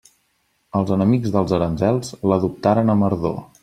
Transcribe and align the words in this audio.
Els 0.79 0.93
enemics 0.95 1.35
dels 1.37 1.55
aranzels 1.59 2.13
l'adoptaren 2.31 2.95
amb 2.97 3.11
ardor. 3.13 3.43